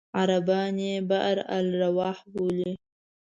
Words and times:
عربان 0.19 0.75
یې 0.87 0.93
بئر 1.09 1.37
الأرواح 1.57 2.17
بولي. 2.31 2.71